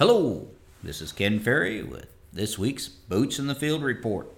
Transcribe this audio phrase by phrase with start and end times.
[0.00, 0.48] Hello,
[0.82, 4.28] this is Ken Ferrie with this week's Boots in the Field report.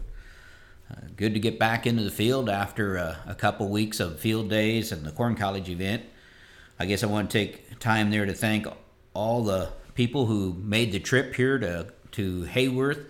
[0.90, 4.50] Uh, good to get back into the field after uh, a couple weeks of field
[4.50, 6.02] days and the Corn College event.
[6.80, 8.66] I guess I want to take time there to thank
[9.14, 13.06] all the people who made the trip here to, to Heyworth,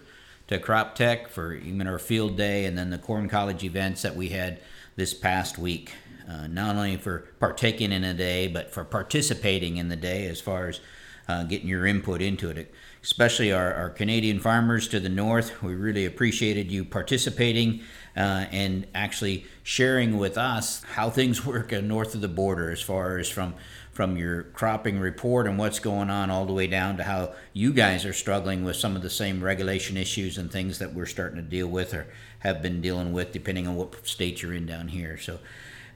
[0.49, 4.15] to Crop Tech for even our field day, and then the Corn College events that
[4.15, 4.61] we had
[4.95, 5.93] this past week.
[6.29, 10.39] Uh, not only for partaking in a day, but for participating in the day as
[10.39, 10.81] far as
[11.29, 15.63] uh, getting your input into it, especially our, our Canadian farmers to the north.
[15.63, 17.83] We really appreciated you participating
[18.17, 23.19] uh, and actually sharing with us how things work north of the border as far
[23.19, 23.55] as from
[23.93, 27.75] from your cropping report and what's going on all the way down to how you
[27.75, 31.37] guys are struggling with some of the same regulation issues and things that we're starting
[31.37, 32.07] to deal with or
[32.39, 35.39] have been dealing with depending on what state you're in down here so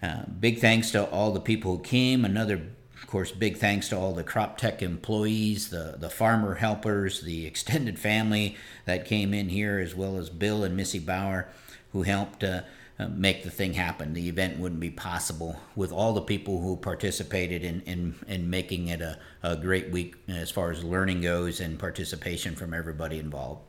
[0.03, 2.61] uh, big thanks to all the people who came another
[3.07, 7.47] of course, big thanks to all the crop tech employees, the, the farmer helpers, the
[7.47, 11.47] extended family that came in here, as well as Bill and Missy Bauer,
[11.93, 12.63] who helped uh,
[12.99, 14.13] uh, make the thing happen.
[14.13, 18.89] The event wouldn't be possible with all the people who participated in, in, in making
[18.89, 23.61] it a, a great week as far as learning goes and participation from everybody involved.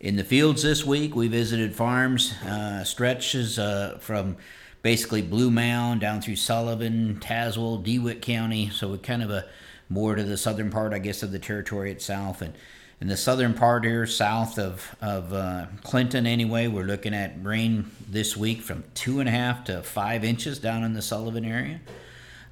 [0.00, 4.36] In the fields this week, we visited farms, uh, stretches uh, from
[4.82, 8.68] basically Blue Mound down through Sullivan, Tazewell, DeWitt County.
[8.70, 9.46] So we're kind of a
[9.88, 12.42] more to the southern part, I guess, of the territory itself.
[12.42, 12.54] And
[13.00, 17.90] in the southern part here, south of of uh, Clinton, anyway, we're looking at rain
[18.08, 21.80] this week from two and a half to five inches down in the Sullivan area.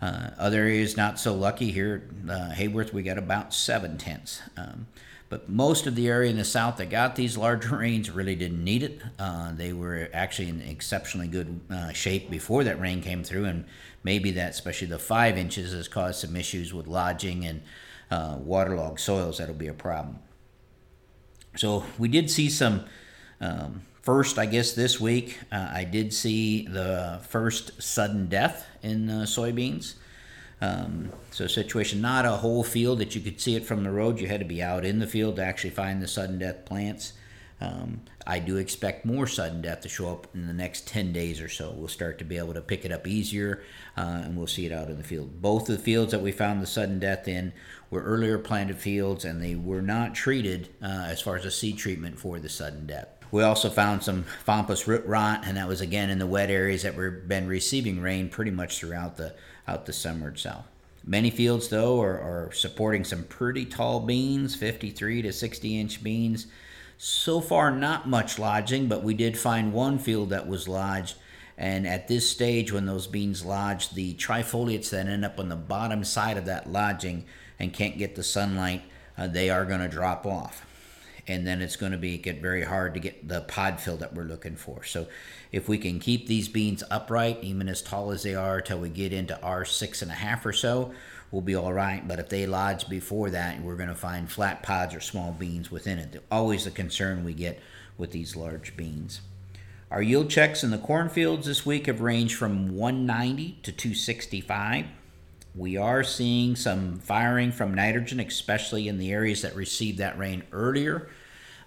[0.03, 2.09] Uh, other areas not so lucky here.
[2.29, 4.41] Uh, Heyworth, we got about seven tenths.
[4.57, 4.87] Um,
[5.31, 8.63] but most of the area in the south that got these large rains really didn't
[8.63, 9.01] need it.
[9.19, 13.65] Uh, they were actually in exceptionally good uh, shape before that rain came through, and
[14.03, 17.63] maybe that, especially the five inches, has caused some issues with lodging and
[18.11, 19.39] uh, waterlogged soils.
[19.39, 20.19] That'll be a problem.
[21.57, 22.85] So we did see some.
[23.41, 29.09] Um, first, I guess this week, uh, I did see the first sudden death in
[29.09, 29.95] uh, soybeans.
[30.61, 34.21] Um, so situation, not a whole field that you could see it from the road.
[34.21, 37.15] You had to be out in the field to actually find the sudden death plants.
[37.63, 41.41] Um, I do expect more sudden death to show up in the next 10 days
[41.41, 41.71] or so.
[41.71, 43.63] We'll start to be able to pick it up easier
[43.99, 45.43] uh, and we'll see it out in the field.
[45.43, 47.53] Both of the fields that we found the sudden death in
[47.91, 51.77] were earlier planted fields and they were not treated uh, as far as a seed
[51.77, 53.09] treatment for the sudden death.
[53.31, 56.83] We also found some Fompus root rot, and that was again in the wet areas
[56.83, 59.35] that were been receiving rain pretty much throughout the
[59.67, 60.67] out the summer itself.
[61.05, 66.47] Many fields, though, are, are supporting some pretty tall beans, 53 to 60 inch beans.
[66.99, 71.17] So far, not much lodging, but we did find one field that was lodged.
[71.57, 75.57] And at this stage, when those beans lodge, the trifoliates that end up on the
[75.57, 77.25] bottom side of that lodging
[77.59, 78.83] and can't get the sunlight,
[79.17, 80.67] uh, they are going to drop off
[81.27, 84.15] and then it's going to be get very hard to get the pod fill that
[84.15, 84.85] we're looking for.
[84.85, 85.07] So
[85.53, 88.89] if we can keep these beans upright, even as tall as they are, till we
[88.89, 90.93] get into R six and a half or so,
[91.31, 92.07] we'll be all right.
[92.07, 95.71] But if they lodge before that, we're going to find flat pods or small beans
[95.71, 96.23] within it.
[96.31, 97.61] Always the concern we get
[97.99, 99.21] with these large beans.
[99.91, 104.87] Our yield checks in the cornfields this week have ranged from 190 to 265.
[105.55, 110.45] We are seeing some firing from nitrogen, especially in the areas that received that rain
[110.53, 111.09] earlier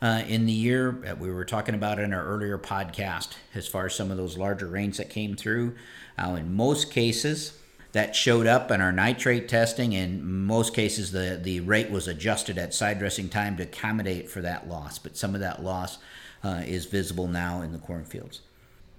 [0.02, 0.92] uh, in the year.
[1.04, 4.38] that We were talking about in our earlier podcast as far as some of those
[4.38, 5.76] larger rains that came through.
[6.18, 7.58] Uh, in most cases,
[7.92, 9.94] that showed up in our nitrate testing.
[9.94, 14.42] In most cases, the, the rate was adjusted at side dressing time to accommodate for
[14.42, 16.00] that loss, but some of that loss
[16.44, 18.42] uh, is visible now in the cornfields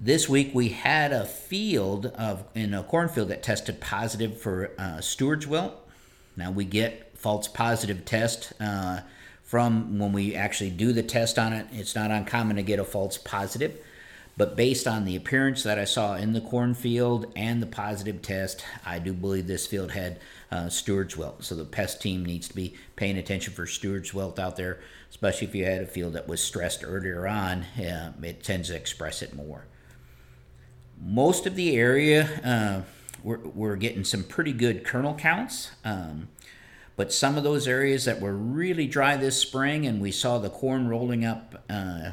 [0.04, 5.00] this week we had a field of in a cornfield that tested positive for uh,
[5.00, 5.72] Stewart's wilt.
[6.36, 9.00] Now we get false positive test uh,
[9.42, 11.66] from when we actually do the test on it.
[11.72, 13.78] It's not uncommon to get a false positive,
[14.36, 18.62] but based on the appearance that I saw in the cornfield and the positive test,
[18.84, 21.44] I do believe this field had uh, Stewart's wilt.
[21.44, 25.46] So the pest team needs to be paying attention for Stewart's wilt out there, especially
[25.46, 27.64] if you had a field that was stressed earlier on.
[27.78, 29.64] It tends to express it more
[31.02, 32.82] most of the area, uh,
[33.22, 35.70] we're, we're getting some pretty good kernel counts.
[35.84, 36.28] Um,
[36.96, 40.50] but some of those areas that were really dry this spring, and we saw the
[40.50, 42.12] corn rolling up uh,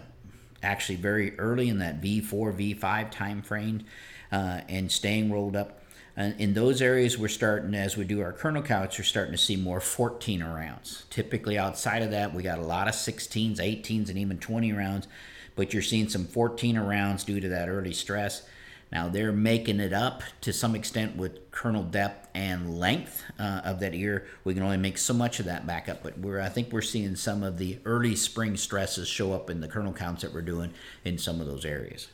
[0.64, 3.84] actually very early in that V4, V5 time frame
[4.32, 5.78] uh, and staying rolled up.
[6.18, 9.38] Uh, in those areas, we're starting, as we do our kernel counts, we're starting to
[9.38, 11.06] see more 14 rounds.
[11.10, 15.08] Typically, outside of that, we got a lot of 16s, 18s, and even 20 rounds,
[15.56, 18.44] but you're seeing some 14 rounds due to that early stress.
[18.92, 23.80] Now they're making it up to some extent with kernel depth and length uh, of
[23.80, 24.26] that ear.
[24.44, 26.82] We can only make so much of that back up, but we're I think we're
[26.82, 30.42] seeing some of the early spring stresses show up in the kernel counts that we're
[30.42, 30.74] doing
[31.06, 32.10] in some of those areas.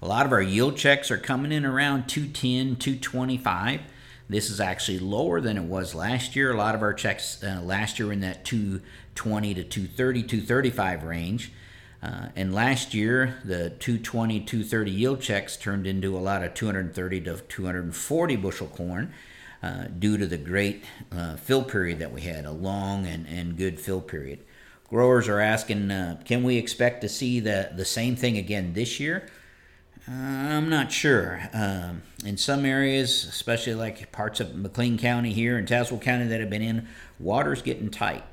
[0.00, 3.80] A lot of our yield checks are coming in around 210, 225.
[4.28, 6.52] This is actually lower than it was last year.
[6.52, 11.04] A lot of our checks uh, last year were in that 220 to 230, 235
[11.04, 11.52] range.
[12.02, 17.20] Uh, and last year, the 220, 230 yield checks turned into a lot of 230
[17.20, 19.12] to 240 bushel corn
[19.62, 23.56] uh, due to the great uh, fill period that we had, a long and, and
[23.56, 24.40] good fill period.
[24.88, 28.98] Growers are asking, uh, can we expect to see the, the same thing again this
[28.98, 29.28] year?
[30.08, 31.40] Uh, I'm not sure.
[31.52, 36.40] Um, in some areas, especially like parts of McLean County here and Tazewell County that
[36.40, 36.88] have been in,
[37.20, 38.24] water's getting tight.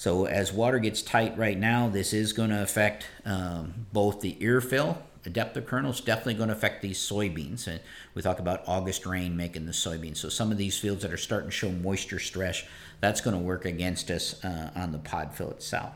[0.00, 4.34] So as water gets tight right now, this is going to affect um, both the
[4.42, 7.66] ear fill, the depth of kernels, definitely going to affect these soybeans.
[7.66, 7.80] And
[8.14, 10.16] we talk about August rain making the soybeans.
[10.16, 12.64] So some of these fields that are starting to show moisture stress,
[13.02, 15.92] that's going to work against us uh, on the pod fill itself.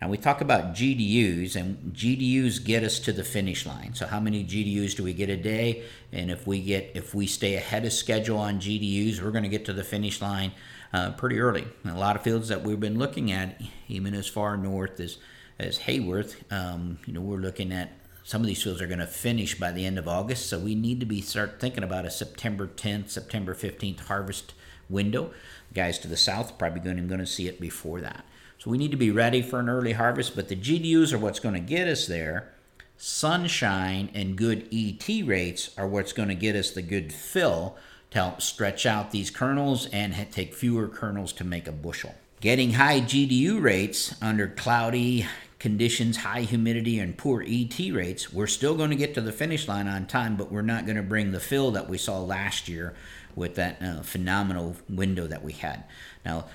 [0.00, 3.94] Now we talk about GDUs, and GDUs get us to the finish line.
[3.94, 5.82] So how many GDUs do we get a day?
[6.12, 9.50] And if we get if we stay ahead of schedule on GDUs, we're going to
[9.50, 10.52] get to the finish line
[10.92, 11.66] uh, pretty early.
[11.84, 15.18] And a lot of fields that we've been looking at, even as far north as
[15.58, 17.90] as Heyworth, um, you know, we're looking at
[18.22, 20.46] some of these fields are going to finish by the end of August.
[20.48, 24.52] So we need to be start thinking about a September 10th, September 15th harvest
[24.88, 25.32] window.
[25.74, 28.24] guys to the south probably going to, going to see it before that.
[28.58, 31.40] So we need to be ready for an early harvest, but the GDUs are what's
[31.40, 32.52] going to get us there.
[32.96, 37.76] Sunshine and good ET rates are what's going to get us the good fill
[38.10, 42.14] to help stretch out these kernels and take fewer kernels to make a bushel.
[42.40, 45.26] Getting high GDU rates under cloudy
[45.58, 49.66] conditions, high humidity, and poor ET rates, we're still going to get to the finish
[49.66, 52.68] line on time, but we're not going to bring the fill that we saw last
[52.68, 52.94] year
[53.34, 55.84] with that uh, phenomenal window that we had.
[56.24, 56.46] Now,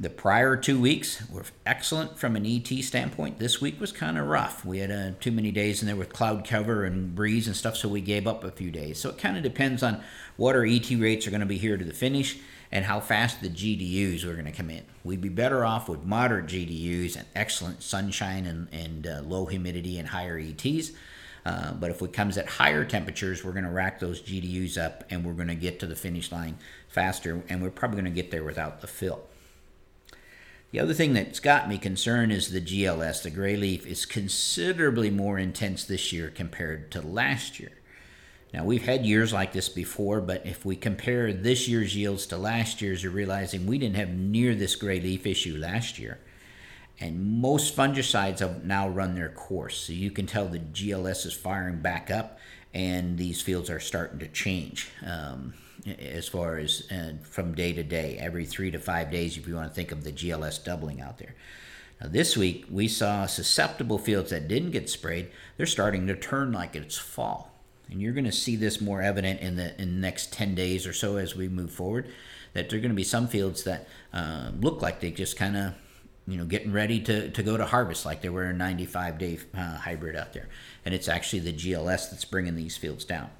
[0.00, 3.38] the prior two weeks were excellent from an ET standpoint.
[3.38, 4.64] This week was kind of rough.
[4.64, 7.76] We had uh, too many days in there with cloud cover and breeze and stuff,
[7.76, 8.98] so we gave up a few days.
[8.98, 10.02] So it kind of depends on
[10.38, 12.38] what our ET rates are going to be here to the finish
[12.72, 14.84] and how fast the GDUs are going to come in.
[15.04, 19.98] We'd be better off with moderate GDUs and excellent sunshine and, and uh, low humidity
[19.98, 20.92] and higher ETs.
[21.44, 25.04] Uh, but if it comes at higher temperatures, we're going to rack those GDUs up
[25.10, 26.56] and we're going to get to the finish line
[26.88, 29.20] faster, and we're probably going to get there without the fill.
[30.70, 33.22] The other thing that's got me concerned is the GLS.
[33.22, 37.72] The gray leaf is considerably more intense this year compared to last year.
[38.54, 42.36] Now, we've had years like this before, but if we compare this year's yields to
[42.36, 46.18] last year's, you're realizing we didn't have near this gray leaf issue last year.
[47.00, 49.76] And most fungicides have now run their course.
[49.76, 52.38] So you can tell the GLS is firing back up,
[52.74, 54.88] and these fields are starting to change.
[55.04, 55.54] Um,
[55.86, 59.54] as far as uh, from day to day, every three to five days, if you
[59.54, 61.34] want to think of the GLS doubling out there.
[62.00, 66.52] Now, this week, we saw susceptible fields that didn't get sprayed, they're starting to turn
[66.52, 67.52] like it's fall.
[67.90, 70.86] And you're going to see this more evident in the, in the next 10 days
[70.86, 72.08] or so as we move forward.
[72.52, 75.56] That there are going to be some fields that uh, look like they just kind
[75.56, 75.74] of
[76.26, 79.38] you know, getting ready to, to go to harvest like they were a 95 day
[79.54, 80.48] uh, hybrid out there.
[80.84, 83.30] And it's actually the GLS that's bringing these fields down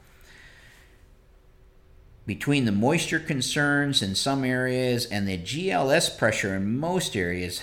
[2.31, 7.61] between the moisture concerns in some areas and the GLS pressure in most areas,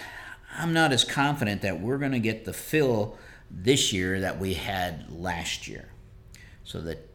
[0.57, 3.17] I'm not as confident that we're going to get the fill
[3.49, 5.87] this year that we had last year.
[6.65, 7.09] So that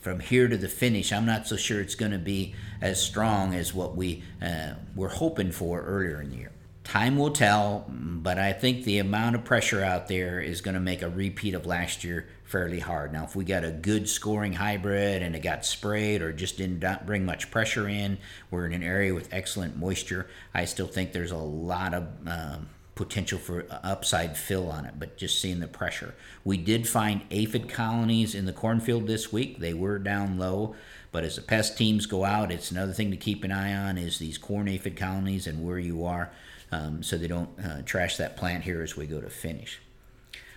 [0.00, 3.54] from here to the finish, I'm not so sure it's going to be as strong
[3.54, 6.52] as what we uh, were hoping for earlier in the year.
[6.90, 10.80] Time will tell, but I think the amount of pressure out there is going to
[10.80, 13.12] make a repeat of last year fairly hard.
[13.12, 17.06] Now, if we got a good scoring hybrid and it got sprayed or just didn't
[17.06, 18.18] bring much pressure in,
[18.50, 22.68] we're in an area with excellent moisture, I still think there's a lot of um,
[22.96, 26.16] potential for upside fill on it, but just seeing the pressure.
[26.44, 29.60] We did find aphid colonies in the cornfield this week.
[29.60, 30.74] They were down low,
[31.12, 33.96] but as the pest teams go out, it's another thing to keep an eye on
[33.96, 36.32] is these corn aphid colonies and where you are
[36.72, 39.80] um, so they don't uh, trash that plant here as we go to finish.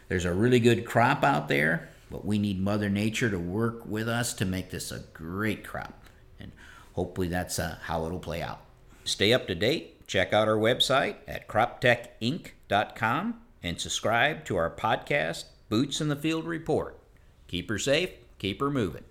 [0.07, 4.07] There's a really good crop out there, but we need Mother Nature to work with
[4.07, 5.93] us to make this a great crop.
[6.39, 6.51] And
[6.93, 8.61] hopefully that's uh, how it'll play out.
[9.05, 10.07] Stay up to date.
[10.07, 16.45] Check out our website at croptechinc.com and subscribe to our podcast, Boots in the Field
[16.45, 16.99] Report.
[17.47, 19.05] Keep her safe, keep her moving.